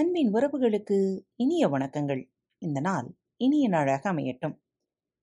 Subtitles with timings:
[0.00, 2.30] அன்பின் உறவுகளுக்கு இனிய வணக்கங்கள்.
[2.58, 4.60] இந்த நாள் இனிய நாளாக அமையட்டும்.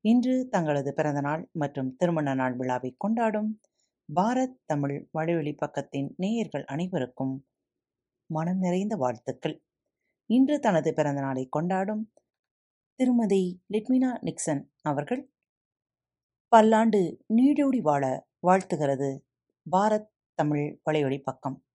[0.01, 3.59] இன்று தங்களது பிறந்த நாள் மற்றும் திருமண நாள் விழாவை கொண்டாடும்
[4.15, 7.47] பாரத் தமிழ் வழிவழி பக்கத்தின் நேயர்கள் அனைவருக்கும்
[8.25, 9.63] மனம் நிறைந்த வாழ்த்துக்கள்.
[10.25, 12.13] இன்று தனது பிறந்த நாளை கொண்டாடும்
[12.95, 15.31] திருமதி லிட்மினா நிக்சன் அவர்கள்
[16.47, 19.19] பல்லாண்டு நீடோடி வாழ வாழ்த்துகிறது
[19.71, 21.65] பாரத் தமிழ் வலையொலி பக்கம்.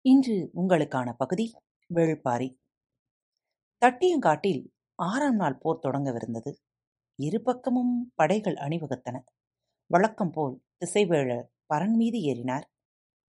[0.00, 1.54] இன்று உங்களுக்கான பகுதி
[1.94, 2.48] வேள்பாரி
[3.82, 6.52] தட்டியங்காட்டில் ஆறாம் நாள் போர் தொடங்கவிருந்தது.
[7.18, 9.16] இரு பக்கமும் படைகள் அணிவகுத்தன.
[9.86, 12.66] வழக்கம் போல் திசைவேழர் பரன் மீது ஏறினார்.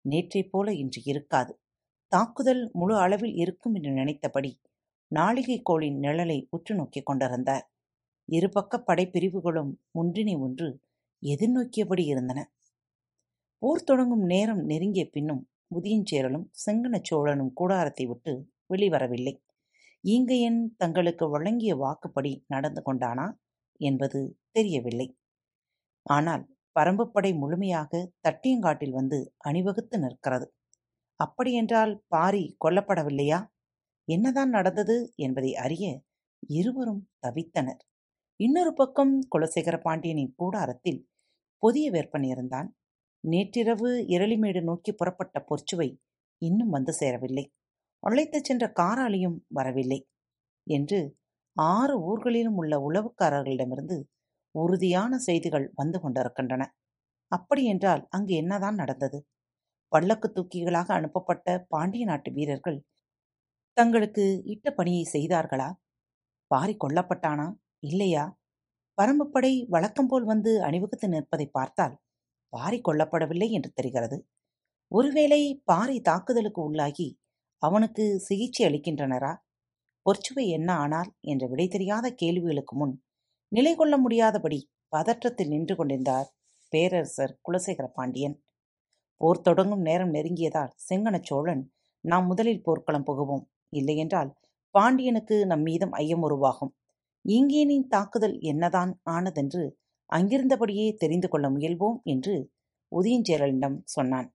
[0.05, 1.61] நேற்றைப் போல இன்று இருக்காது.
[2.07, 4.51] தாக்குதல் முழு அளவில் இருக்கும் என்று நினைத்தபடி
[5.15, 7.71] நாளிகை கோளின் நிழலை உற்று நோக்கிக் கொண்டிருந்தார்.
[8.29, 10.79] இருபக்க படைப்பிரிவுகளும் ஒன்றினை ஒன்று
[11.23, 12.51] எதிர்நோக்கியபடி இருந்தன.
[13.61, 18.33] போர் தொடங்கும் நேரம் நெருங்கிய பின்னும் முதியஞ்சேரலும் செங்கன சோழனும் கூடாரத்தை விட்டு
[18.73, 19.33] வெளிவரவில்லை.
[20.03, 23.27] ஈங்கையன் தங்களுக்கு வழங்கிய வாக்குப்படி நடந்து கொண்டானா
[23.81, 24.19] என்பது
[24.51, 25.07] தெரியவில்லை.
[26.05, 26.43] ஆனால்
[26.75, 30.47] பரம்புப்படை முழுமையாக தட்டியங்காட்டில் வந்து அணிவகுத்து நிற்கிறது.
[31.19, 33.39] அப்படியென்றால் பாரி கொல்லப்படவில்லையா?
[34.07, 35.85] என்னதான் நடந்தது என்பதை அறிய
[36.49, 37.81] இருவரும் தவித்தனர்.
[38.39, 41.01] இன்னொரு பக்கம் குலசேகர பாண்டியனின் கூடாரத்தில்
[41.63, 42.69] புதிய வேற்பன் இருந்தான்.
[43.23, 45.87] நேற்றிரவு இரளிமேடு நோக்கி புறப்பட்ட பொற்சுவை
[46.41, 47.45] இன்னும் வந்து சேரவில்லை.
[48.03, 49.99] அழைத்துச் சென்ற காராளியும் வரவில்லை
[50.67, 50.99] என்று
[51.57, 53.97] ஆறு ஊர்களிலும் உள்ள உளவுக்காரர்களிடமிருந்து
[54.55, 56.63] உறுதியான செய்திகள் வந்து கொண்டிருக்கின்றன.
[57.31, 59.19] அப்படியென்றால் அங்கு என்னதான் நடந்தது?
[59.91, 62.79] பல்லக்கு தூக்கிகளாக அனுப்பப்பட்ட பாண்டிய நாட்டு வீரர்கள்
[63.77, 65.69] தங்களுக்கு இட்ட பணியை செய்தார்களா?
[66.51, 67.47] பாரி கொல்லப்பட்டானா?
[67.83, 68.23] இல்லையா?
[68.97, 71.95] பரம்புப்படை வழக்கம் போல் வந்து அணிவகுத்து நிற்பதை பார்த்தால்
[72.53, 74.17] பாரி கொல்லப்படவில்லை என்று தெரிகிறது.
[74.91, 77.07] ஒருவேளை பாரி தாக்குதலுக்கு உள்ளாகி
[77.63, 79.33] அவனுக்கு சிகிச்சை அளிக்கின்றனரா?
[80.05, 82.93] பொற்சுவை என்ன ஆனால் என்ற விடை தெரியாத கேள்விகளுக்கு முன்
[83.51, 84.59] நிலை கொள்ள முடியாதபடி
[84.95, 86.27] பதற்றத்தில் நின்று கொண்டிருந்தார்
[86.73, 88.35] பேரரசர் குலசேகர பாண்டியன்.
[89.21, 91.63] போர் தொடங்கும் நேரம் நெருங்கியதால் செங்கன சோழன்
[92.03, 93.45] நாம் முதலில் போர்க்களம் புகுவோம்.
[93.69, 94.29] இல்லையென்றால்
[94.75, 96.71] பாண்டியனுக்கு நம் மீதும் ஐயம் உருவாகும்.
[97.25, 99.63] இங்கேனின் தாக்குதல் என்னதான் ஆனதென்று
[100.11, 102.35] அங்கிருந்தபடியே தெரிந்து கொள்ள முயல்வோம் என்று
[102.91, 104.29] உதயஞ்சேரலிடம் சொன்னான்.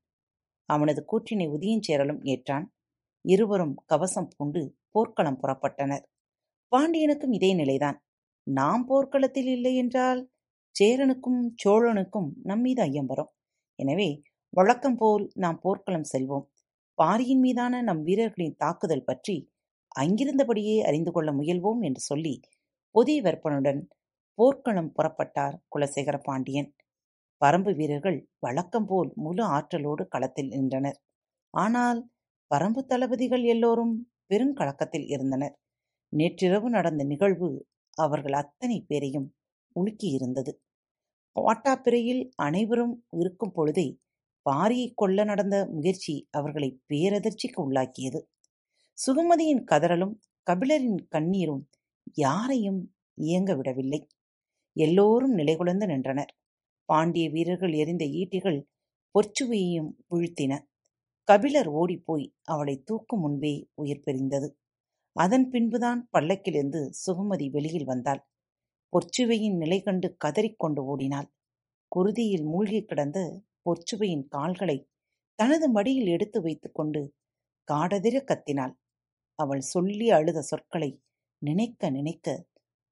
[0.69, 2.67] அவனது கூற்றினை உதயஞ்சேரலும் ஏற்றான்.
[3.25, 6.05] இருவரும் கவசம் பூண்டு போர்க்களம் புறப்பட்டனர்.
[6.73, 7.99] பாண்டியனுக்கும் இதே நிலைதான்.
[8.47, 10.21] நாம் போர்க்களத்தில் இல்லை என்றால்
[10.77, 13.31] சேரனுக்கும் சோழனுக்கும் நம்மீது ஐயம் வரும்.
[13.79, 14.09] எனவே
[14.53, 16.47] வழக்கம் போல் நாம் போர்க்களம் செல்வோம்.
[16.99, 19.37] பாரியின் மீதான நம் வீரர்களின் தாக்குதல் பற்றி
[19.97, 22.35] அங்கிருந்தபடியே அறிந்து கொள்ள முயல்வோம் என்று சொல்லி
[22.95, 23.81] புதிய வெப்பனுடன்
[24.39, 26.71] போர்க்களம் புறப்பட்டார் குலசேகர பாண்டியன்.
[27.41, 30.99] பரம்பு வீரர்கள் வழக்கம் போல் முழு ஆற்றலோடு களத்தில் நின்றனர்.
[31.55, 32.01] ஆனால்
[32.51, 33.95] பரம்பு தளபதிகள் எல்லோரும்
[34.29, 35.55] பெருங்கலக்கத்தில் இருந்தனர்.
[36.13, 37.49] நேற்றிரவு நடந்த நிகழ்வு
[37.97, 39.29] அவர்கள் அத்தனை பேரையும்
[39.77, 40.53] உலுக்கியிருந்தது.
[41.37, 43.87] பாட்டாப்பிரையில் அனைவரும் இருக்கும் பொழுதே
[44.47, 48.21] பாரியை கொல்ல நடந்த முயற்சி அவர்களை பேரதிர்ச்சிக்கு உள்ளாக்கியது.
[48.99, 50.15] சுகமதியின் கதறலும்
[50.47, 51.63] கபிலரின் கண்ணீரும்
[52.17, 52.81] யாரையும்
[53.19, 54.01] இயங்க விடவில்லை.
[54.77, 56.33] எல்லோரும் நிலைகுலந்து நின்றனர்.
[56.89, 58.61] பாண்டிய வீரர்கள் எறிந்த ஈட்டிகள்
[59.15, 60.53] பொற்சுவையையும் வீழ்த்தின.
[61.29, 64.49] கபிலர் ஓடிப்போய் அவளை தூக்கும் முன்பே உயிர் பிரிந்தது.
[65.17, 68.23] அதன் பின்புதான் பல்லக்கிலிருந்து சுகமதி வெளியில் வந்தாள்.
[68.93, 71.29] பொற்சுவையின் நிலை கண்டு கதறிக்கொண்டு ஓடினாள்.
[71.93, 73.19] குருதியில் மூழ்கி கிடந்த
[73.67, 74.79] பொற்சுவையின் கால்களை
[75.39, 77.03] தனது மடியில் எடுத்து வைத்துக்கொண்டு
[77.69, 78.75] காடதிர கத்தினாள்.
[79.39, 80.91] அவள் சொல்லி அழுத சொற்களை
[81.43, 82.27] நினைக்க நினைக்க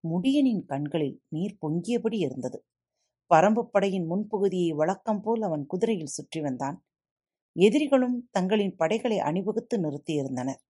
[0.04, 2.64] முடியனின் கண்களில் நீர் பொங்கியபடி இருந்தது.
[3.30, 6.76] பரம்புப்படையின் முன்பகுதியை வழக்கம் போல் அவன் குதிரையில் சுற்றி வந்தான்.
[7.56, 10.60] எதிரிகளும் தங்களின் படைகளை அணிவகுத்து நிறுத்தியிருந்தனர்.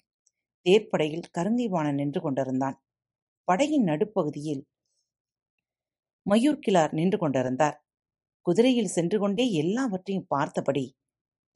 [0.66, 2.76] தேர்ப்படையில் கருங்கைவாணன் நின்று கொண்டிருந்தான்.
[3.48, 4.62] படையின் நடுப்பகுதியில்
[6.26, 7.76] மயூர்கிலார் நின்று கொண்டிருந்தார்.
[8.46, 10.84] குதிரையில் சென்று கொண்டே எல்லாவற்றையும் பார்த்தபடி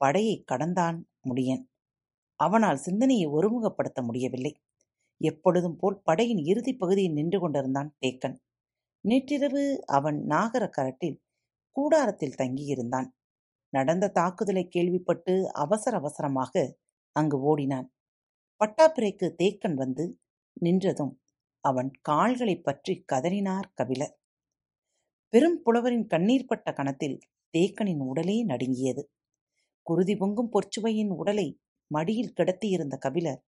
[0.01, 0.97] படையை கடந்தான்
[1.29, 1.63] முடியன்.
[2.39, 4.53] அவனால் சிந்தனையை ஒருமுகப்படுத்த முடியவில்லை.
[5.17, 8.37] எப்பொழுதும் போல் படையின் இறுதிப் பகுதியில் நின்று கொண்டிருந்தான் தேக்கன்.
[9.01, 11.21] நேற்றிரவு அவன் நாகர கரட்டில்
[11.71, 13.07] கூடாரத்தில் தங்கியிருந்தான்.
[13.69, 16.77] நடந்த தாக்குதலை கேள்விப்பட்டு அவசர அவசரமாக
[17.11, 17.93] அங்கு ஓடினான்.
[18.59, 20.19] பட்டாப்பிரைக்கு தேக்கன் வந்து
[20.61, 21.15] நின்றதும்
[21.59, 24.19] அவன் கால்களைப் பற்றி கதறினார் கபிலர்.
[25.27, 27.19] பெரும் புலவரின் கண்ணீர் பட்ட கணத்தில்
[27.57, 29.11] தேக்கனின் உடலே நடுங்கியது.
[29.81, 33.43] குருதி பொங்கும் பொற்சுவையின் உடலை மடியில் கிடத்தியிருந்த கபிலர்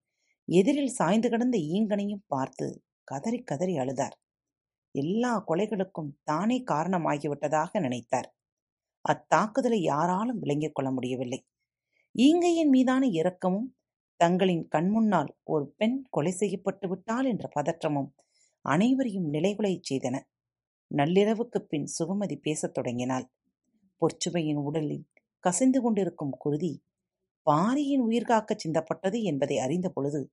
[0.51, 4.15] எதிரில் சாய்ந்து கிடந்த ஈங்கனையும் பார்த்து கதறி கதறி அழுதார்.
[4.91, 8.29] எல்லா கொலைகளுக்கும் தானே காரணமாகிவிட்டதாக நினைத்தார்.
[9.09, 11.45] அத்தாக்குதலை யாராலும் விளங்கிக் கொள்ள முடியவில்லை.
[12.17, 13.75] ஈங்கையின் மீதான இரக்கமும்
[14.15, 18.11] தங்களின் கண்முன்னால் ஒரு பெண் கொலை செய்யப்பட்டு விட்டாள் என்ற பதற்றமும்
[18.61, 20.19] அனைவரையும் நிலைகுலையச் செய்தன.
[20.95, 23.31] நள்ளிரவுக்குப் பின் சுகமதி பேசத் தொடங்கினாள்.
[24.01, 25.07] பொற்சுவையின் உடலில்
[25.39, 26.83] கசிந்து கொண்டிருக்கும் குருதி
[27.49, 30.31] பாரியின் உயிர்காக்கச் சிந்தப்பட்டது என்பதை அறிந்த பொழுது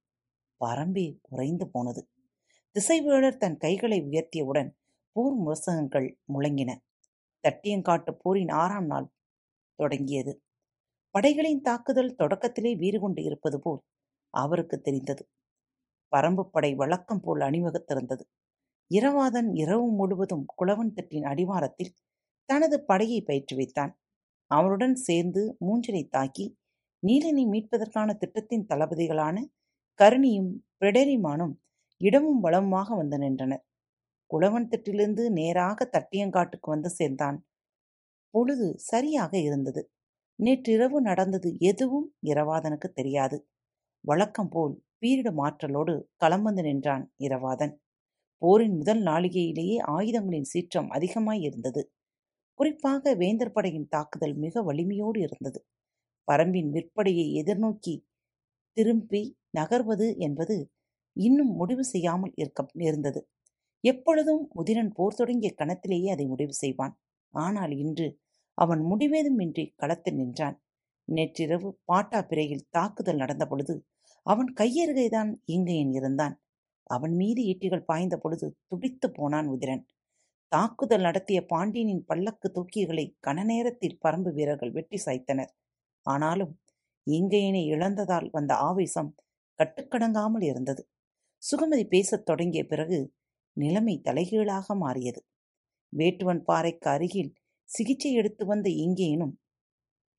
[0.60, 2.10] பரம்பே உறைந்து போனது.
[2.76, 4.70] திசைவேழர் தன் கைகளை உயர்த்தியவுடன்
[5.12, 6.70] போர் முரசகங்கள் முழங்கின.
[7.44, 9.12] தட்டியங்காட்டு போரின் ஆறாம் நாள்
[9.74, 10.42] தொடங்கியது.
[11.10, 13.80] படைகளின் தாக்குதல் தொடக்கத்திலே வீறு கொண்டு இருப்பது போல்
[14.34, 15.28] அவருக்கு தெரிந்தது.
[16.16, 18.24] பரம்பு படை வழக்கம் போல் அணிவகுத்திருந்தது
[18.90, 21.94] இரவாதன் இரவு முழுவதும் குளவன் திட்டின் அடிவாரத்தில்
[22.44, 23.92] தனது படையை பயிற்றுவித்தான்.
[24.50, 26.58] அவனுடன் சேர்ந்து மூஞ்சலை தாக்கி
[27.02, 29.36] நீலனை மீட்பதற்கான திட்டத்தின் தளபதிகளான
[30.00, 30.50] கருணியும்
[30.80, 31.54] பிரெடரிமானும்
[32.00, 33.62] இடமும் வளமுமாக வந்து நின்றனர்.
[34.30, 37.38] குளவன் திட்டிலிருந்து நேராக தட்டியங்காட்டுக்கு வந்து சேர்ந்தான்.
[38.34, 39.82] பொழுது சரியாக இருந்தது.
[40.38, 43.38] நேற்றிரவு நடந்தது எதுவும் இரவாதனுக்கு தெரியாது.
[44.04, 47.74] வழக்கம் போல் பீரிடு மாற்றலோடு களம் வந்து நின்றான் இரவாதன்.
[48.42, 51.82] போரின் முதல் நாளிகையிலேயே ஆயுதங்களின் சீற்றம் அதிகமாய் இருந்தது.
[52.60, 55.60] குறிப்பாக வேந்தர் படையின் தாக்குதல் மிக வலிமையோடு இருந்தது.
[56.28, 57.94] பரம்பின் விற்படையை எதிர்நோக்கி
[58.76, 59.22] திரும்பி
[59.58, 60.56] நகர்வது என்பது
[61.16, 63.20] இன்னும் முடிவு செய்யாமல் இருக்க இருந்தது
[63.84, 66.94] எப்பொழுதும் முதிரன் போர் தொடங்கிய கணத்திலேயே அதை முடிவு செய்வான்.
[67.34, 68.08] ஆனால் இன்று
[68.58, 70.56] அவன் முடிவேதுமின்றி களத்தில் நின்றான்.
[71.08, 73.74] நேற்றிரவு பாட்டா பிறையில் தாக்குதல் நடந்த பொழுது
[74.26, 76.34] அவன் கையருகைதான் இங்கையன் இருந்தான்.
[76.90, 79.84] அவன் மீது ஈட்டிகள் பாய்ந்த பொழுது துடித்து போனான் உதிரன்
[80.52, 85.52] தாக்குதல் நடத்திய பாண்டியனின் பல்லக்கு தூக்கிகளை கன நேரத்தில் பரம்பு வீரர்கள் வெட்டி சாய்த்தனர்.
[86.06, 86.52] ஆனாலும்
[87.06, 89.10] ஈங்கையனை இழந்ததால் வந்த ஆவேசம்
[89.58, 90.82] கட்டுக்கடங்காமல் இருந்தது.
[91.42, 92.98] சுகமதி பேசத் தொடங்கிய பிறகு
[93.56, 95.20] நிலைமை தலைகீழாக மாறியது.
[95.92, 97.32] வேட்டுவன் பாறைக்கு அருகில்
[97.68, 99.34] சிகிச்சை எடுத்து வந்த இங்கேனும்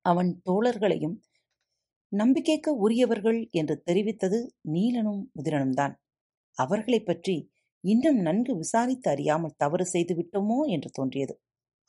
[0.06, 1.18] அவன் தோழர்களையும்
[2.12, 4.40] நம்பிக்கைக்கு உரியவர்கள் என்று தெரிவித்தது
[4.72, 5.96] நீலனும் முதிரனும்தான்.
[6.58, 7.36] அவர்களைப் பற்றி
[7.84, 11.36] இன்னும் நன்கு விசாரித்து அறியாமல் தவறு செய்து விட்டோமோ என்று தோன்றியது.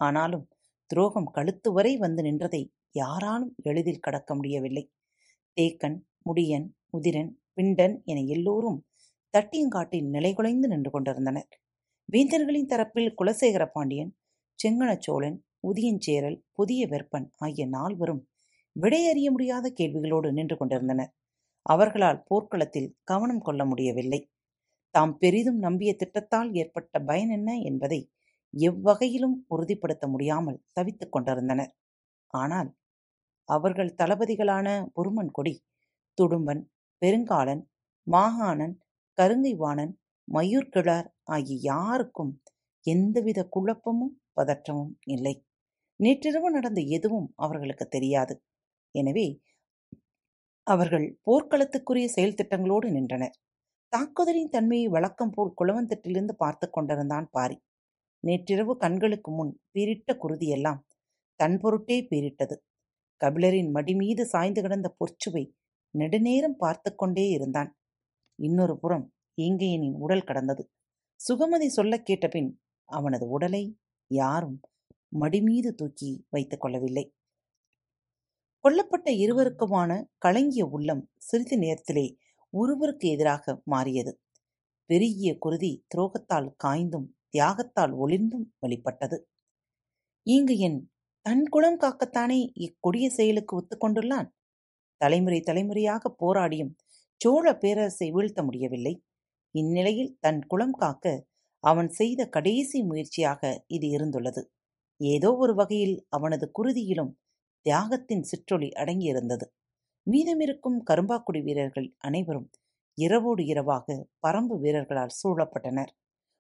[0.01, 0.45] ஆனாலும்
[0.91, 2.63] துரோகம் கழுத்து வரை வந்து நின்றதை
[2.95, 4.85] யாராலும் எளிதில் கடக்க முடியவில்லை.
[5.57, 8.79] தேக்கன் முடியன் முதிரன் பிண்டன் என எல்லோரும்
[9.35, 11.49] தட்டியங்காட்டில் நிலைகுலைந்து நின்று கொண்டிருந்தனர்.
[12.09, 14.13] வேந்தர்களின் தரப்பில் குலசேகர பாண்டியன்
[14.59, 15.39] செங்கணச்சோழன்
[15.69, 18.23] உதியஞ்சேரல் புதிய வெப்பன் ஆகிய நால்வரும்
[18.77, 21.13] விடையறிய முடியாத கேள்விகளோடு நின்று கொண்டிருந்தனர்.
[21.67, 24.21] அவர்களால் போர்க்களத்தில் கவனம் கொள்ள முடியவில்லை.
[24.95, 28.01] தாம் பெரிதும் நம்பிய திட்டத்தால் ஏற்பட்ட பயன் என்ன என்பதை
[28.55, 31.73] எவ்வகையிலும் உறுதிப்படுத்த முடியாமல் தவித்துக் கொண்டிருந்தனர்.
[32.35, 32.71] ஆனால்
[33.49, 35.55] அவர்கள் தளபதிகளான பொருமன் கொடி
[36.19, 36.63] துடும்பன்
[37.03, 37.63] பெருங்காலன்
[38.07, 38.75] மாகாணன்
[39.19, 39.93] கருங்கைவாணன்
[40.29, 42.33] மயூர்கிழார் ஆகிய யாருக்கும்
[42.87, 45.35] எந்தவித குழப்பமும் பதற்றமும் இல்லை.
[46.01, 48.35] நேற்றிரவு நடந்த எதுவும் அவர்களுக்கு தெரியாது.
[48.95, 49.27] எனவே
[50.67, 53.37] அவர்கள் போர்க்களத்துக்குரிய செயல் திட்டங்களோடு நின்றனர்.
[53.93, 57.57] தாக்குதலின் தன்மையை வழக்கம் போல் குளவந்தட்டிலிருந்து பார்த்து கொண்டிருந்தான் பாரி.
[58.25, 60.81] நேற்றிரவு கண்களுக்கு முன் பீரிட்ட குருதியெல்லாம்
[61.39, 62.57] தன் பொருட்டே பேரிட்டது.
[63.25, 65.53] கபிலரின் மடி மீது சாய்ந்து கிடந்த பொற்சுவை
[65.99, 67.77] நெடுநேரம் பார்த்து கொண்டே இருந்தான்.
[68.43, 69.13] இன்னொரு புறம்
[69.43, 70.71] ஈங்கையனின் உடல் கடந்தது.
[71.15, 72.53] சுகமதி சொல்லக் கேட்டபின்
[72.85, 74.61] அவனது உடலை யாரும்
[75.21, 77.15] மடிமீது தூக்கி வைத்துக் கொள்ளவில்லை.
[78.63, 82.17] கொல்லப்பட்ட இருவருக்குமான கலங்கிய உள்ளம் சிறிது நேரத்திலே
[82.51, 84.21] ஒருவருக்கு எதிராக மாறியது.
[84.85, 89.29] பெருகிய குருதி துரோகத்தால் காய்ந்தும் தியாகத்தால் ஒளிர்ந்தும் வெளிப்பட்டது.
[90.23, 90.91] இங்கு என்
[91.29, 94.29] தன் குலம் காக்கத்தானே இக்கொடிய செயலுக்கு ஒத்துக்கொண்டுள்ளான்?
[94.97, 96.71] தலைமுறை தலைமுறையாக போராடியும்
[97.17, 99.03] சோழ பேரரசை வீழ்த்த முடியவில்லை.
[99.51, 101.27] இந்நிலையில் தன் குலம் காக்க
[101.65, 104.43] அவன் செய்த கடைசி முயற்சியாக இது இருந்துள்ளது.
[104.97, 107.13] ஏதோ ஒரு வகையில் அவனது குருதியிலும்
[107.63, 109.47] தியாகத்தின் சிற்றொளி அடங்கியிருந்தது.
[110.11, 112.51] மீதமிருக்கும் கரும்பாக்குடி வீரர்கள் அனைவரும்
[112.95, 115.89] இரவோடு இரவாக பரம்பு வீரர்களால் சூழப்பட்டனர்.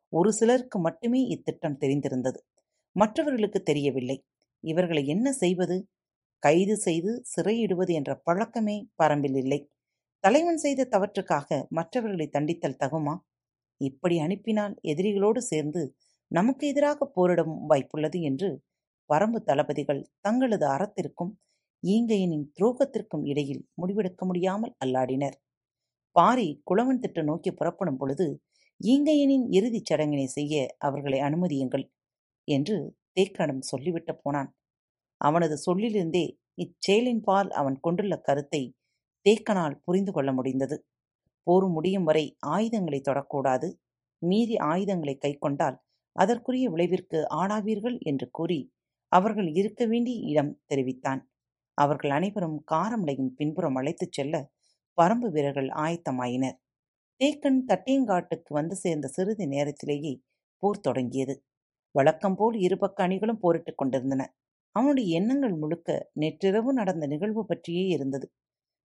[0.09, 2.39] ஒரு சிலருக்கு மட்டுமே இத்திட்டம் தெரிந்திருந்தது.
[2.93, 4.25] மற்றவர்களுக்கு தெரியவில்லை.
[4.65, 5.77] இவர்களை என்ன செய்வது?
[6.43, 9.61] கைது செய்து சிறையிடுவது என்ற பழக்கமே பரம்பில் இல்லை.
[10.25, 13.15] தலைவன் செய்த தவற்றுக்காக மற்றவர்களை தண்டித்தல் தகுமா?
[13.81, 15.83] இப்படி அனுப்பினால் எதிரிகளோடு சேர்ந்து
[16.31, 18.49] நமக்கு எதிராக போரிடவும் வாய்ப்புள்ளது என்று
[19.11, 21.33] பரம்பு தளபதிகள் தங்களது அறத்திற்கும்
[21.83, 25.37] ஈங்கையனின் துரோகத்திற்கும் இடையில் முடிவெடுக்க முடியாமல் அல்லாடினர்.
[26.17, 28.27] பாரி குளவன் திட்டம் நோக்கி புறப்படும் பொழுது
[28.81, 31.87] ஈங்கையனின் இறுதிச் சடங்கினை செய்ய அவர்களை அனுமதியுங்கள்
[32.49, 32.77] என்று
[33.19, 34.51] தேக்கனும் சொல்லிவிட்டு போனான்.
[35.21, 38.77] அவனது சொல்லிலிருந்தே இச்செயலின் பால் அவன் கொண்டுள்ள கருத்தை
[39.27, 40.87] தேக்கனால் புரிந்து கொள்ள முடிந்தது.
[41.43, 43.69] போர் முடியும் வரை ஆயுதங்களை தொடக்கூடாது.
[44.19, 45.77] மீறி ஆயுதங்களை கைக்கொண்டால்
[46.13, 48.73] அதற்குரிய விளைவிற்கு ஆளாவீர்கள் என்று கூறி
[49.09, 51.31] அவர்கள் இருக்க வேண்டிய இடம் தெரிவித்தான்.
[51.75, 54.51] அவர்கள் அனைவரும் காரமலையின் பின்புறம் அழைத்துச் செல்ல
[54.99, 56.57] பரம்பு வீரர்கள் ஆயத்தமாயினர்.
[57.21, 60.21] தேக்கன் தட்டியங்காட்டுக்கு வந்து சேர்ந்த சிறிது நேரத்திலேயே
[60.59, 61.45] போர் தொடங்கியது.
[61.91, 64.35] வழக்கம் போல் இருபக்க அணிகளும் போரிட்டுக் கொண்டிருந்தன.
[64.71, 68.33] அவனுடைய எண்ணங்கள் முழுக்க நேற்றிரவு நடந்த நிகழ்வு பற்றியே இருந்தது.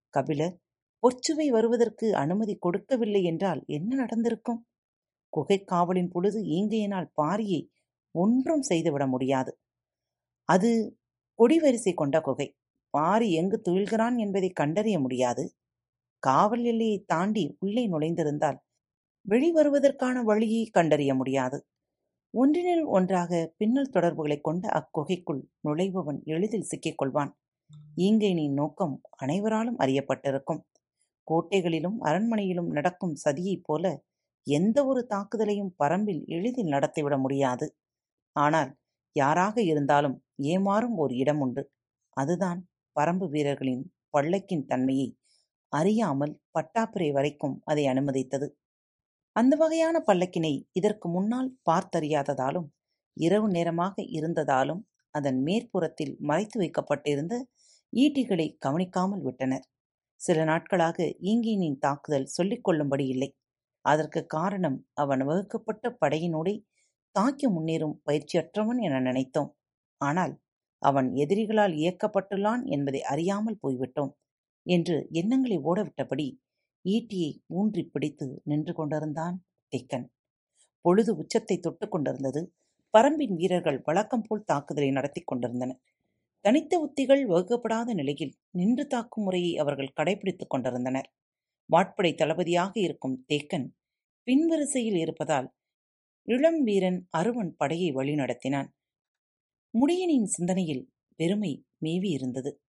[0.10, 0.60] கபிலர்
[1.03, 4.67] பொச்சுவை வருவதற்கு அனுமதி கொடுக்கவில்லை என்றால் என்ன நடந்திருக்கும்?
[5.29, 7.62] குகை காவலின் பொழுது ஈங்கையினால் பாரியை
[8.12, 9.57] ஒன்றும் செய்துவிட முடியாது.
[10.50, 10.98] அது
[11.39, 12.55] கொடிவரிசை கொண்ட குகை.
[12.89, 15.55] பாரி எங்கு துயில்கிறான் என்பதை கண்டறிய முடியாது.
[16.24, 18.60] காவல் எல்லையை தாண்டி உள்ளே நுழைந்திருந்தால்
[19.29, 21.65] வெளிவருவதற்கான வழியை கண்டறிய முடியாது.
[22.34, 27.32] ஒன்றினில் ஒன்றாக பின்னல் தொடர்புகளைக் கொண்ட அக்குகைக்குள் நுழைபவன் எளிதில் சிக்கிக் கொள்வான்
[27.98, 30.62] ஈங்கையனின் நோக்கம் அனைவராலும் அறியப்பட்டிருக்கும்.
[31.28, 33.86] கோட்டைகளிலும் அரண்மனையிலும் நடக்கும் சதியைப் போல
[34.48, 37.68] எந்த ஒரு தாக்குதலையும் பரம்பில் எளிதில் நடத்திவிட முடியாது.
[38.36, 38.72] ஆனால்
[39.16, 41.63] யாராக இருந்தாலும் ஏமாறும் ஒரு இடம் உண்டு.
[42.18, 42.62] அதுதான்
[42.96, 43.84] பரம்பு வீரர்களின்
[44.18, 45.10] பள்ளக்கின் தன்மையை
[45.74, 48.48] அறியாமல் பட்டாப்புரை வரைக்கும் அதை அனுமதித்தது.
[49.36, 52.68] அந்த வகையான பல்லக்கினை இதற்கு முன்னால் பார்த்தறியாததாலும்
[53.18, 54.82] இரவு நேரமாக இருந்ததாலும்
[55.16, 57.34] அதன் மேற்புறத்தில் மறைத்து வைக்கப்பட்டிருந்த
[57.94, 59.66] ஈட்டிகளை கவனிக்காமல் விட்டனர்.
[60.22, 60.98] சில நாட்களாக
[61.32, 63.30] ஈங்கியனின் தாக்குதல் சொல்லிக் கொள்ளும்படி இல்லை.
[63.86, 66.56] அதற்கு காரணம் அவன் வகுக்கப்பட்ட படையினோடே
[67.16, 69.52] தாக்கி முன்னேறும் பயிற்சியற்றவன் என நினைத்தோம்.
[70.02, 70.34] ஆனால்
[70.82, 74.13] அவன் எதிரிகளால் இயக்கப்பட்டுள்ளான் என்பதை அறியாமல் போய்விட்டோம்
[74.66, 76.28] என்று எண்ணங்களை ஓடவிட்டபடி
[76.86, 80.06] ஈட்டியை ஊன்றி பிடித்து நின்று கொண்டிருந்தான் திக்கன்.
[80.82, 82.54] பொழுது உச்சத்தை தொட்டு கொண்டிருந்தது.
[82.98, 85.82] பரம்பின் வீரர்கள் வழக்கம் போல் தாக்குதலை நடத்தி கொண்டிருந்தனர்.
[86.40, 91.13] தனித்த உத்திகள் வகுக்கப்படாத நிலையில் நின்று தாக்கும் முறையை அவர்கள் கடைபிடித்துக் கொண்டிருந்தனர்.
[91.66, 93.68] வாட்படை தளபதியாக இருக்கும் தேக்கன்
[94.28, 95.54] பின்வரிசையில் இருப்பதால்
[96.24, 98.68] இளம் வீரன் அருவன் படையை வழிநடத்தினான்.
[99.74, 102.62] முடியனின் சிந்தனையில் பெருமை மேவி இருந்தது.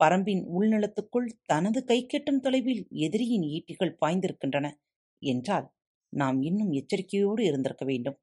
[0.00, 4.66] பரம்பின் உள்நிலத்துக்குள் தனது கைக்கெட்டும் தொலைவில் எதிரியின் ஈட்டிகள் பாய்ந்திருக்கின்றன
[5.22, 5.66] என்றால்
[6.12, 8.18] நாம் இன்னும் எச்சரிக்கையோடு இருந்திருக்க வேண்டும்.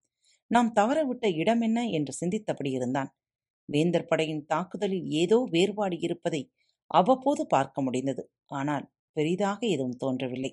[0.52, 3.10] நாம் தவறவிட்ட இடம் என்ன என்று சிந்தித்தபடி இருந்தான்.
[3.70, 6.42] வேந்தர் படையின் தாக்குதலில் ஏதோ வேறுபாடு இருப்பதை
[6.92, 8.24] அவ்வப்போது பார்க்க முடிந்தது.
[8.52, 8.86] ஆனால்
[9.18, 10.52] பெரிதாக எதுவும் தோன்றவில்லை.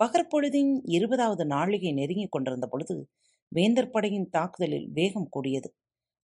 [0.00, 2.96] பகற்பொழுதின் இருபதாவது நாளிகை நெருங்கிக் கொண்டிருந்த பொழுது
[3.52, 5.68] வேந்தர் படையின் தாக்குதலில் வேகம் கூடியது.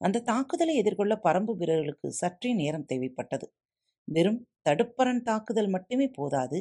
[0.01, 3.47] அந்த தாக்குதலை எதிர்கொள்ள பரம்பு வீரர்களுக்கு சற்றே நேரம் தேவைப்பட்டது.
[4.09, 6.59] வெறும் தடுப்பரன் தாக்குதல் மட்டுமே போதாது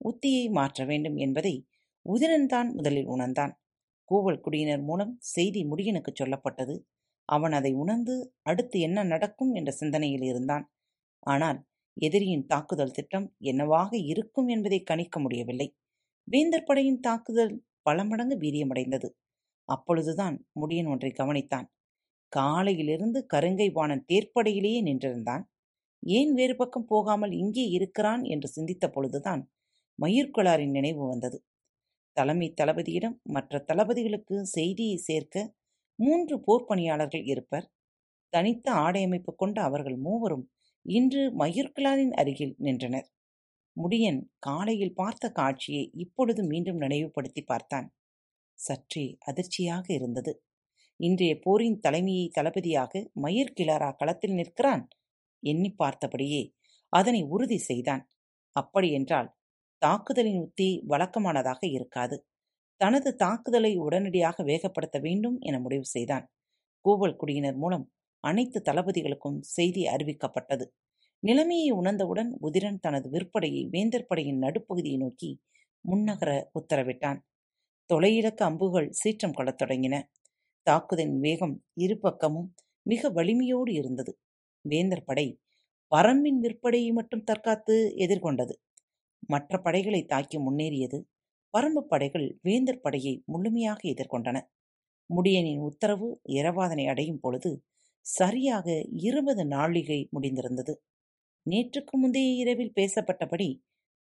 [0.00, 1.54] உத்தியை மாற்ற வேண்டும் என்பதை
[2.06, 3.52] உதிரன்தான் முதலில் உணர்ந்தான்.
[4.10, 6.74] கூவல் குடியினர் மூலம் செய்தி முடியனுக்கு சொல்லப்பட்டது.
[7.28, 10.64] அவன் அதை உணர்ந்து அடுத்து என்ன நடக்கும் என்ற சிந்தனையில் இருந்தான்.
[11.26, 11.58] ஆனால்
[11.96, 15.68] எதிரியின் தாக்குதல் திட்டம் என்னவாக இருக்கும் என்பதை கணிக்க முடியவில்லை.
[16.28, 19.08] வேந்தர் படையின் தாக்குதல் பல மடங்கு வீரியமடைந்தது.
[19.68, 21.66] அப்பொழுதுதான் முடியன் ஒன்றை கவனித்தான்.
[22.32, 25.44] காலையிலிருந்து கருங்கை வாணன் தேர்ப்படையிலேயே நின்றிருந்தான்.
[26.04, 29.42] ஏன் வேறு பக்கம் போகாமல் இங்கே இருக்கிறான் என்று சிந்தித்த பொழுதுதான்
[29.98, 31.38] மயிர்கொளாரின் நினைவு வந்தது.
[32.16, 35.46] தலைமை தளபதியிடம் மற்ற தளபதிகளுக்கு செய்தியை சேர்க்க
[35.98, 37.66] மூன்று போர் பணியாளர்கள் இருப்பர்.
[38.32, 40.44] தனித்த ஆடையமைப்பு கொண்ட அவர்கள் மூவரும்
[40.86, 43.08] இன்று மயிர்கிளாரின் அருகில் நின்றனர்.
[43.76, 47.88] முடியன் காலையில் பார்த்த காட்சியை இப்பொழுது மீண்டும் நினைவுபடுத்தி பார்த்தான்.
[48.58, 50.32] சற்றே அதிர்ச்சியாக இருந்தது.
[51.00, 52.92] இன்றைய போரின் தலைமையை தளபதியாக
[53.22, 54.84] மயிர்கிளாரா களத்தில் நிற்கிறான்?
[55.44, 56.42] எண்ணி பார்த்தபடியே
[56.92, 58.02] அதனை உறுதி செய்தான்.
[58.56, 59.28] அப்படியென்றால்
[59.82, 62.16] தாக்குதலின் உத்தி வழக்கமானதாக இருக்காது.
[62.80, 66.24] தனது தாக்குதலை உடனடியாக வேகப்படுத்த வேண்டும் என முடிவு செய்தான்.
[66.84, 67.86] கூவல் குடியினர் மூலம்
[68.24, 70.64] அனைத்து தளபதிகளுக்கும் செய்தி அறிவிக்கப்பட்டது.
[71.22, 75.30] நிலைமையை உணர்ந்தவுடன் உதிரன் தனது விற்படையை வேந்தர் படையின் நடுப்பகுதியை நோக்கி
[75.84, 77.20] முன்னகர உத்தரவிட்டான்.
[77.90, 79.96] தொலையிலக்க அம்புகள் சீற்றம் கொள்ளத் தொடங்கின.
[80.66, 82.48] தாக்குதலின் வேகம் இரு பக்கமும்
[82.86, 84.12] மிக வலிமையோடு இருந்தது.
[84.64, 85.26] வேந்தர் படை
[85.92, 88.54] பரம்பின் விற்படையை மட்டும் தற்காத்து எதிர்கொண்டது.
[89.26, 90.98] மற்ற படைகளை தாக்கி முன்னேறியது
[91.54, 94.36] பரம்பு படைகள் வேந்தர் படையை முழுமையாக எதிர்கொண்டன.
[95.10, 97.50] முடியனின் உத்தரவு இரவாதனை அடையும் பொழுது
[98.06, 98.66] சரியாக
[99.00, 100.74] இருபது நாளிகை முடிந்திருந்தது.
[101.46, 103.48] நேற்றுக்கு முந்தைய இரவில் பேசப்பட்டபடி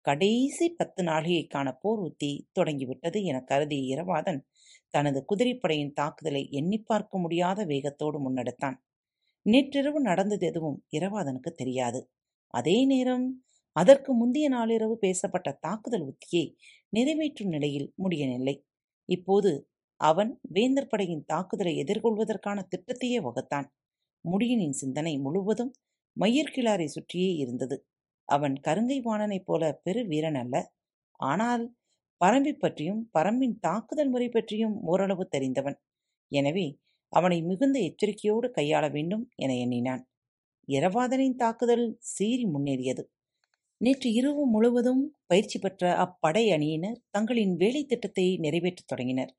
[0.06, 4.42] கடைசி பத்து நாளிகைக்கான போர் உத்தி தொடங்கிவிட்டது என கருதிய இரவாதன்
[4.94, 8.78] தனது குதிரைப்படையின் தாக்குதலை எண்ணி பார்க்க முடியாத வேகத்தோடு முன்னெடுத்தான்.
[9.46, 12.00] நேற்றிரவு நடந்தது எதுவும் இரவாதனுக்கு தெரியாது.
[12.54, 13.26] அதே நேரம்
[13.76, 16.46] அதற்கு முந்தைய நாளிரவு பேசப்பட்ட தாக்குதல் உத்தியை
[16.90, 18.56] நிறைவேற்றும் நிலையில் முடியவில்லை.
[19.10, 19.52] இப்போது
[20.00, 23.68] அவன் வேந்தர் படையின் தாக்குதலை எதிர்கொள்வதற்கான திட்டத்தையே வகுத்தான்.
[24.26, 25.72] முடியனின் சிந்தனை முழுவதும்
[26.18, 27.78] மயிர்கிளாரை சுற்றியே இருந்தது.
[28.30, 30.56] அவன் கருங்கை வாணனைப் போல பெரு வீரன் அல்ல.
[31.20, 31.64] ஆனால்
[32.22, 35.78] பரம்பி பற்றியும் பரம்பின் தாக்குதல் முறை பற்றியும் ஓரளவு தெரிந்தவன்.
[36.32, 36.66] எனவே
[37.14, 40.04] அவனை மிகுந்த எச்சரிக்கையோடு கையாள வேண்டும் என எண்ணினான்.
[40.68, 43.04] இரவாதனின் தாக்குதல் சீறி முன்னேறியது.
[43.78, 49.32] நேற்று இரவு முழுவதும் பயிற்சி பெற்ற அப்படை அணியினர் தங்களின் வேலை திட்டத்தை நிறைவேற்றத் தொடங்கினர்.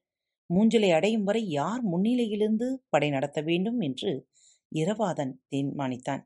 [0.50, 4.26] மூஞ்சலை அடையும் வரை யார் முன்னிலையிலிருந்து படை நடத்த வேண்டும் என்று
[4.74, 6.22] இரவாதன் தீர்மானித்தான்.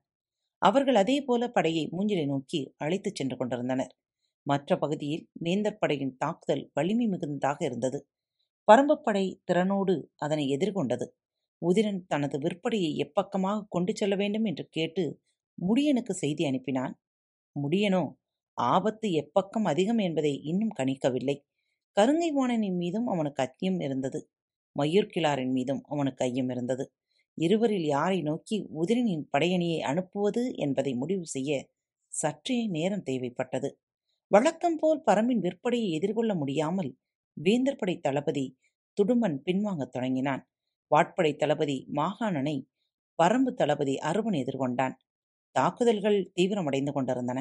[0.58, 3.92] அவர்கள் அதேபோல படையை மூஞ்சிலை நோக்கி அழைத்துச் சென்று கொண்டிருந்தனர்.
[4.46, 8.08] மற்ற பகுதியில் வேந்தர் படையின் தாக்குதல் வலிமை மிகுந்ததாக இருந்தது.
[8.68, 11.06] பரம்பப்படை திறனோடு அதனை எதிர்கொண்டது.
[11.62, 15.04] உதிரன் தனது விற்பனையை எப்பக்கமாக கொண்டு செல்ல வேண்டும் என்று கேட்டு
[15.58, 16.94] முடியனுக்கு செய்தி அனுப்பினான்.
[17.56, 18.02] முடியனோ?
[18.58, 21.36] ஆபத்து எப்பக்கம் அதிகம் என்பதை இன்னும் கணிக்கவில்லை.
[21.96, 24.20] கருங்கை வாணனின் மீதும் அவனுக்கு அத்தியம் இருந்தது.
[24.76, 26.84] மயூர்கிழாரின் மீதும் அவனுக்கு ஐயம் இருந்தது.
[27.38, 31.68] இருவரில் யாரை நோக்கி உதிரனின் படையணியை அனுப்புவது என்பதை முடிவு செய்ய
[32.12, 33.70] சற்றே நேரம் தேவைப்பட்டது.
[34.30, 36.90] வழக்கம் போல் பரம்பின் விற்படையை எதிர்கொள்ள முடியாமல்
[37.36, 38.46] வேந்தர் படை தளபதி
[38.98, 40.42] துடுமன் பின்வாங்கத் தொடங்கினான்.
[40.90, 42.56] வாட்படை தளபதி மாகாணனை
[43.18, 44.94] பரம்பு தளபதி அருவன் எதிர்கொண்டான்.
[45.56, 47.40] தாக்குதல்கள் தீவிரமடைந்து கொண்டிருந்தன.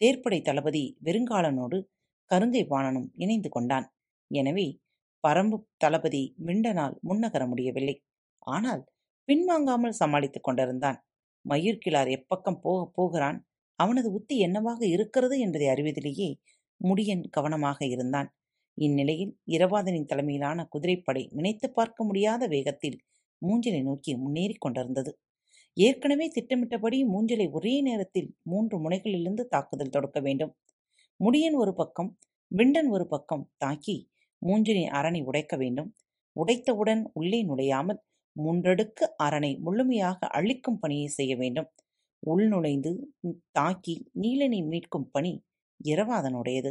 [0.00, 1.78] தேர்ப்படை தளபதி வெறுங்காலனோடு
[2.30, 3.86] கருங்கை வாணனும் இணைந்து கொண்டான்.
[4.30, 4.66] எனவே
[5.24, 7.96] பரம்பு தளபதி மிண்டனால் முன்னகர முடியவில்லை.
[8.46, 8.82] ஆனால்
[9.28, 10.98] பின்வாங்காமல் சமாளித்துக் கொண்டிருந்தான்.
[11.44, 13.38] மயிர்கிழார் எப்பக்கம் போகப் போகிறான்?
[13.78, 16.28] அவனது உத்தி என்னவாக இருக்கிறது என்பதை அறிவதிலேயே
[16.80, 18.28] முடியன் கவனமாக இருந்தான்.
[18.78, 22.98] இந்நிலையில் இரவாதனின் தலைமையிலான குதிரைப்படை நினைத்து பார்க்க முடியாத வேகத்தில்
[23.42, 25.12] மூஞ்சலை நோக்கி முன்னேறி கொண்டிருந்தது.
[25.76, 30.52] ஏற்கனவே திட்டமிட்டபடி மூஞ்சலை ஒரே நேரத்தில் மூன்று முனைகளிலிருந்து தாக்குதல் தொடுக்க வேண்டும்.
[31.20, 32.10] முடியன் ஒரு பக்கம்
[32.50, 33.96] விண்டன் ஒரு பக்கம் தாக்கி
[34.42, 35.90] மூஞ்சலின் அரணை உடைக்க வேண்டும்.
[36.36, 38.00] உடைத்தவுடன் உள்ளே நுழையாமல்
[38.36, 41.68] மூன்றடுக்கு அரணை முழுமையாக அழிக்கும் பணியை செய்ய வேண்டும்.
[42.22, 42.90] உள்நுழைந்து
[43.50, 45.32] தாக்கி நீலனை மீட்கும் பணி
[45.84, 46.70] இரவாதனுடையது.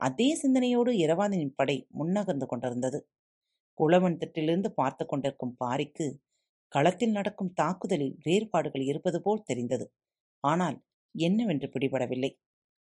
[0.00, 2.98] அதே சிந்தனையோடு இரவாதனின் படை முன்னகர்ந்து கொண்டிருந்தது.
[3.78, 6.06] குளவன் திட்டிலிருந்து பார்த்து கொண்டிருக்கும் பாரிக்கு
[6.72, 9.86] களத்தில் நடக்கும் தாக்குதலில் வேறுபாடுகள் இருப்பது போல் தெரிந்தது.
[10.44, 10.76] ஆனால்
[11.14, 12.30] என்னவென்று பிடிபடவில்லை.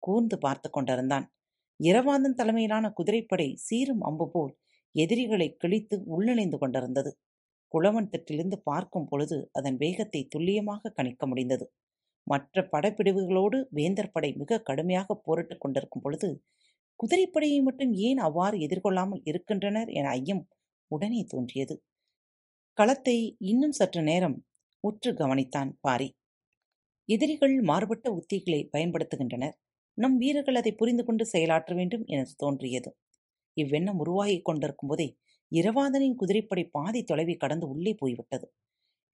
[0.04, 1.26] கூர்ந்து பார்த்து கொண்டிருந்தான்.
[1.80, 4.54] இரவாந்தன் தலைமையிலான குதிரைப்படை சீரும் அம்பு போல்
[4.96, 7.12] எதிரிகளை கிழித்து உள்நுழைந்து கொண்டிருந்தது.
[7.74, 11.66] குளவன் திட்டிலிருந்து பார்க்கும் பொழுது அதன் வேகத்தை துல்லியமாக கணிக்க முடிந்தது.
[12.28, 16.30] மற்ற படைப்பிடிவுகளோடு வேந்தர் படை மிக கடுமையாக போரிட்டுக் கொண்டிருக்கும் பொழுது
[17.00, 20.44] குதிரைப்படையை மட்டும் ஏன் அவ்வாறு எதிர்கொள்ளாமல் இருக்கின்றனர் என ஐயம்
[20.92, 21.76] உடனே தோன்றியது.
[22.78, 24.38] களத்தை இன்னும் சற்று நேரம்
[24.84, 26.10] உற்று கவனித்தான் பாரி.
[27.10, 29.56] எதிரிகள் மாறுபட்ட உத்திகளை பயன்படுத்துகின்றனர்.
[29.98, 32.90] நம் வீரர்கள் அதை புரிந்து கொண்டு செயலாற்ற வேண்டும் என தோன்றியது.
[33.58, 35.08] இவ்வெண்ணம் உருவாகிக் கொண்டிருக்கும் போதே
[35.52, 38.48] இரவாதனின் குதிரைப்படை பாதி தொலைவை கடந்து உள்ளே போய்விட்டது.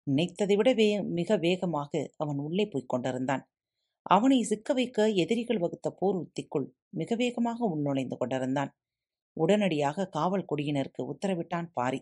[0.07, 0.87] நினைத்ததை விட வே
[1.19, 3.43] மிக வேகமாக அவன் உள்ளே போய்க் கொண்டிருந்தான்.
[4.11, 8.71] அவனை சிக்க வைக்க எதிரிகள் வகுத்த போர் உத்திக்குள் மிக வேகமாக உள்நுழைந்து கொண்டிருந்தான்.
[9.37, 11.99] உடனடியாக காவல் குடியினருக்கு உத்தரவிட்டான் பாரி.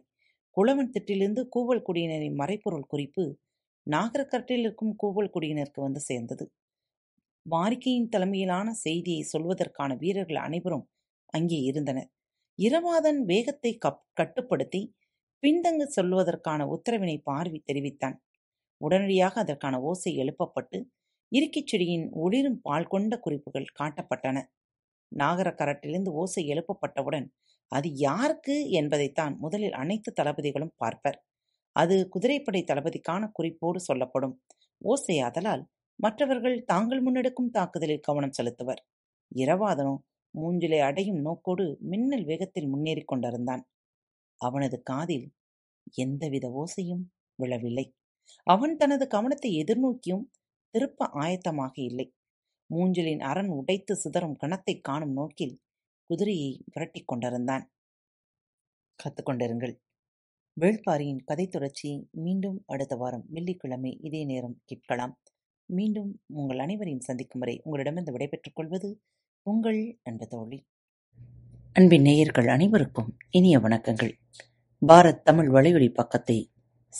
[0.57, 3.23] குளவன் திட்டிலிருந்து கூவல் குடியினரின் மறைப்பொருள் குறிப்பு
[3.87, 6.45] நாகரக்கட்டில் இருக்கும் கூவல் குடியினருக்கு வந்து சேர்ந்தது.
[7.45, 10.85] வாரிக்கையின் தலைமையிலான செய்தியை சொல்வதற்கான வீரர்கள் அனைவரும்
[11.33, 12.09] அங்கே இருந்தனர்.
[12.59, 14.81] இரவாதன் வேகத்தை கப் கட்டுப்படுத்தி
[15.43, 18.17] பின்தங்கு சொல்வதற்கான உத்தரவினை பார்வி தெரிவித்தான்.
[18.81, 20.77] உடனடியாக அதற்கான ஓசை எழுப்பப்பட்டு
[21.31, 24.37] இறுக்கிச் செடியின் ஒளிரும் பால் கொண்ட குறிப்புகள் காட்டப்பட்டன.
[25.11, 27.27] நாகரக்கரட்டிலிருந்து ஓசை எழுப்பப்பட்டவுடன்
[27.71, 31.17] அது யாருக்கு என்பதைத்தான் முதலில் அனைத்து தளபதிகளும் பார்ப்பர்.
[31.75, 34.35] அது குதிரைப்படை தளபதிக்கான குறிப்போடு சொல்லப்படும்.
[34.81, 35.63] ஓசை அதலால்
[35.99, 38.81] மற்றவர்கள் தாங்கள் முன்னெடுக்கும் தாக்குதலில் கவனம் செலுத்துவர்.
[39.35, 39.95] இரவாதனோ
[40.35, 43.63] மூஞ்சிலை அடையும் நோக்கோடு மின்னல் வேகத்தில் முன்னேறிக் கொண்டிருந்தான்.
[44.41, 45.27] அவனது காதில்
[45.95, 47.03] எந்தவித ஓசையும்
[47.39, 47.85] விழவில்லை.
[48.47, 50.25] அவன் தனது கவனத்தை எதிர்நோக்கியும்
[50.69, 52.13] திருப்ப ஆயத்தமாக இல்லை.
[52.73, 55.59] மூஞ்சலின் அரண் உடைத்து சிதறும் கணத்தை காணும் நோக்கில்
[56.05, 57.71] குதிரையை விரட்டிக் கொண்டிருந்தான்.
[59.03, 59.75] கத்துக்கொண்டிருங்கள்
[60.61, 65.19] வேள்பாரியின் கதை தொடர்ச்சி மீண்டும் அடுத்த வாரம் வெள்ளிக்கிழமை இதே நேரம் கேட்கலாம்.
[65.65, 69.01] மீண்டும் உங்கள் அனைவரையும் சந்திக்கும் வரை உங்களிடமிருந்து விடைபெற்றுக் கொள்வது
[69.41, 70.65] உங்கள் அன்பு தோழி.
[71.73, 74.11] அன்பின் நேயர்கள் அனைவருக்கும் இனிய வணக்கங்கள்.
[74.87, 76.51] பாரத் தமிழ் வலையொலி பக்கத்தை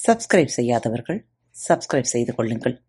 [0.07, 1.27] சப்ஸ்கிரைப் செய்யாதவர்கள்
[1.69, 2.83] சப்ஸ்கிரைப் செய்து கொள்ளுங்கள்.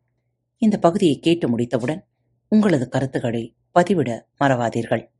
[0.62, 2.06] இந்த பகுதியை கேட்டு முடித்தவுடன்
[2.48, 5.10] உங்களது கருத்துக்களை பதிவிட மறவாதீர்கள்.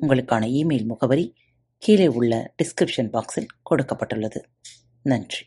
[0.00, 1.34] உங்களுக்கான இமெயில் முகவரி
[1.78, 4.42] கீழே உள்ள டிஸ்கிரிப்ஷன் பாக்ஸில் கொடுக்கப்பட்டுள்ளது.
[5.02, 5.46] நன்றி.